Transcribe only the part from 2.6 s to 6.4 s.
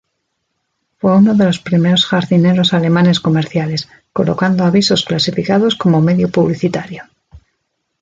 alemanes comerciales, colocando avisos clasificados como medio